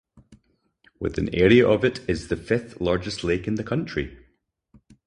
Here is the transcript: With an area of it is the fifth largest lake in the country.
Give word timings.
With 0.99 1.19
an 1.19 1.29
area 1.31 1.67
of 1.67 1.85
it 1.85 1.99
is 2.09 2.29
the 2.29 2.35
fifth 2.35 2.81
largest 2.81 3.23
lake 3.23 3.47
in 3.47 3.53
the 3.53 3.63
country. 3.63 4.17